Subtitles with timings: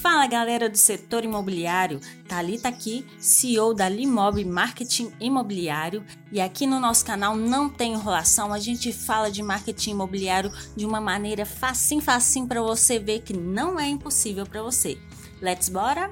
[0.00, 6.80] Fala galera do setor imobiliário, Talita aqui, CEO da Limob Marketing Imobiliário, e aqui no
[6.80, 12.00] nosso canal não tem enrolação, a gente fala de marketing imobiliário de uma maneira facinho
[12.00, 14.98] facinho para você ver que não é impossível para você.
[15.42, 16.10] Let's bora?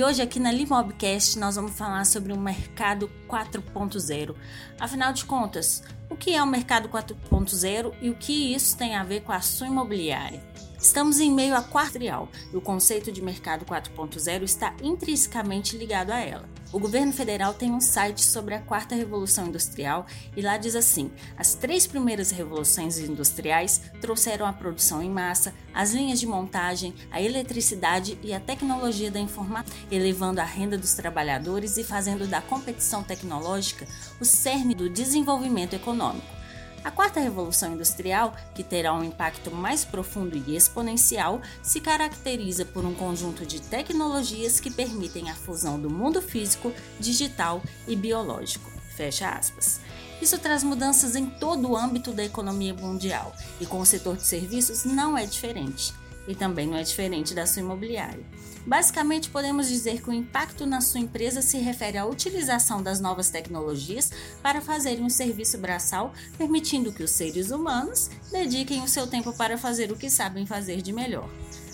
[0.00, 4.34] E hoje aqui na Limobcast nós vamos falar sobre o mercado 4.0.
[4.80, 9.04] Afinal de contas, o que é o mercado 4.0 e o que isso tem a
[9.04, 10.42] ver com a sua imobiliária?
[10.80, 16.18] Estamos em meio a quadrial e o conceito de mercado 4.0 está intrinsecamente ligado a
[16.18, 16.48] ela.
[16.72, 21.10] O governo federal tem um site sobre a quarta revolução industrial e lá diz assim:
[21.36, 27.20] as três primeiras revoluções industriais trouxeram a produção em massa, as linhas de montagem, a
[27.20, 33.02] eletricidade e a tecnologia da informação, elevando a renda dos trabalhadores e fazendo da competição
[33.02, 33.86] tecnológica
[34.18, 36.39] o cerne do desenvolvimento econômico.
[36.82, 42.84] A quarta revolução industrial, que terá um impacto mais profundo e exponencial, se caracteriza por
[42.86, 48.70] um conjunto de tecnologias que permitem a fusão do mundo físico, digital e biológico.
[48.96, 49.80] Fecha aspas.
[50.22, 54.26] Isso traz mudanças em todo o âmbito da economia mundial e com o setor de
[54.26, 55.94] serviços não é diferente
[56.26, 58.24] e também não é diferente da sua imobiliária.
[58.66, 63.30] Basicamente, podemos dizer que o impacto na sua empresa se refere à utilização das novas
[63.30, 64.10] tecnologias
[64.42, 69.56] para fazerem um serviço braçal, permitindo que os seres humanos dediquem o seu tempo para
[69.56, 71.28] fazer o que sabem fazer de melhor.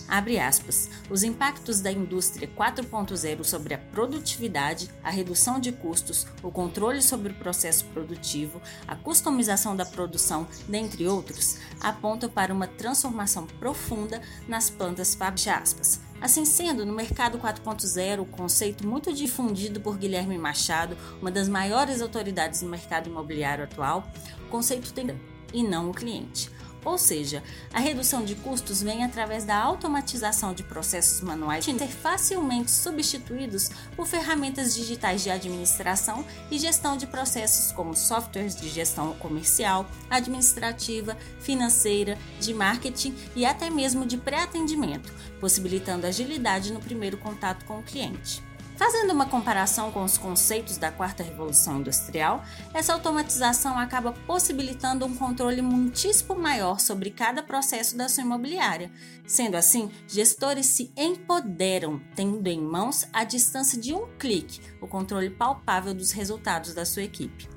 [0.08, 0.88] Abre aspas.
[1.10, 7.32] Os impactos da indústria 4.0 sobre a produtividade, a redução de custos, o controle sobre
[7.32, 14.70] o processo produtivo, a customização da produção, dentre outros, apontam para uma transformação profunda nas
[14.70, 16.00] plantas fecha aspas.
[16.20, 22.00] Assim sendo, no mercado 4.0, o conceito muito difundido por Guilherme Machado, uma das maiores
[22.00, 24.08] autoridades no mercado imobiliário atual,
[24.46, 25.20] o conceito tem
[25.52, 26.50] e não o cliente.
[26.86, 27.42] Ou seja,
[27.74, 33.70] a redução de custos vem através da automatização de processos manuais de ser facilmente substituídos
[33.96, 41.16] por ferramentas digitais de administração e gestão de processos como softwares de gestão comercial, administrativa,
[41.40, 47.82] financeira, de marketing e até mesmo de pré-atendimento, possibilitando agilidade no primeiro contato com o
[47.82, 48.45] cliente.
[48.76, 52.44] Fazendo uma comparação com os conceitos da quarta revolução industrial,
[52.74, 58.92] essa automatização acaba possibilitando um controle muitíssimo maior sobre cada processo da sua imobiliária.
[59.26, 65.30] Sendo assim, gestores se empoderam, tendo em mãos, à distância de um clique, o controle
[65.30, 67.48] palpável dos resultados da sua equipe.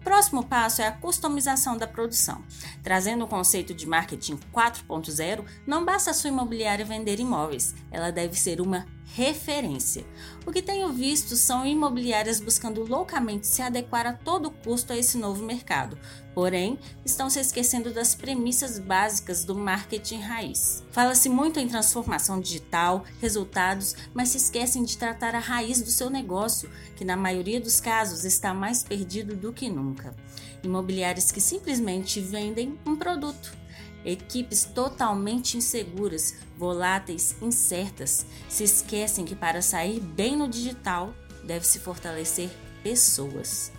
[0.00, 2.42] O próximo passo é a customização da produção.
[2.82, 8.36] Trazendo o conceito de marketing 4.0, não basta a sua imobiliária vender imóveis, ela deve
[8.36, 10.04] ser uma referência.
[10.46, 15.18] O que tenho visto são imobiliárias buscando loucamente se adequar a todo custo a esse
[15.18, 15.98] novo mercado,
[16.34, 20.82] porém estão se esquecendo das premissas básicas do marketing raiz.
[20.90, 26.08] Fala-se muito em transformação digital, resultados, mas se esquecem de tratar a raiz do seu
[26.08, 30.16] negócio, que na maioria dos casos está mais perdido do que nunca.
[30.62, 33.61] Imobiliárias que simplesmente vendem um produto
[34.04, 41.14] Equipes totalmente inseguras, voláteis, incertas, se esquecem que para sair bem no digital
[41.44, 42.50] deve-se fortalecer
[42.82, 43.70] pessoas.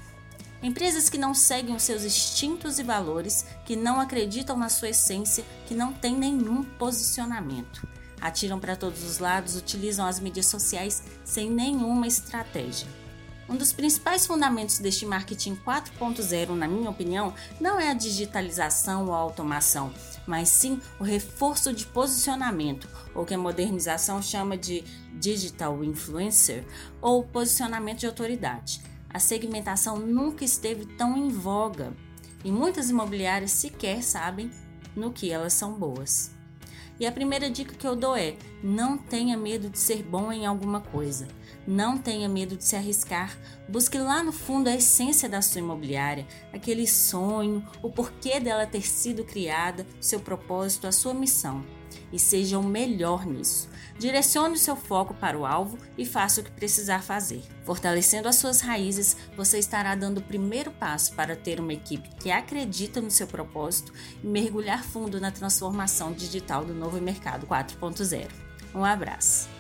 [0.61, 5.44] Empresas que não seguem os seus instintos e valores, que não acreditam na sua essência,
[5.67, 7.85] que não têm nenhum posicionamento.
[8.22, 12.88] Atiram para todos os lados, utilizam as mídias sociais sem nenhuma estratégia.
[13.50, 19.13] Um dos principais fundamentos deste marketing 4.0, na minha opinião, não é a digitalização ou
[19.13, 19.94] a automação,
[20.28, 26.63] mas sim o reforço de posicionamento, ou que a modernização chama de digital influencer,
[27.01, 28.81] ou posicionamento de autoridade.
[29.09, 31.94] A segmentação nunca esteve tão em voga
[32.44, 34.50] e muitas imobiliárias sequer sabem
[34.95, 36.31] no que elas são boas.
[37.03, 38.34] E a primeira dica que eu dou é:
[38.64, 41.28] não tenha medo de ser bom em alguma coisa.
[41.68, 43.38] Não tenha medo de se arriscar.
[43.68, 48.88] Busque lá no fundo a essência da sua imobiliária, aquele sonho, o porquê dela ter
[48.88, 51.66] sido criada, seu propósito, a sua missão.
[52.11, 53.69] E seja o melhor nisso.
[53.97, 57.43] Direcione o seu foco para o alvo e faça o que precisar fazer.
[57.63, 62.31] Fortalecendo as suas raízes, você estará dando o primeiro passo para ter uma equipe que
[62.31, 63.93] acredita no seu propósito
[64.23, 68.29] e mergulhar fundo na transformação digital do novo mercado 4.0.
[68.73, 69.53] Um abraço.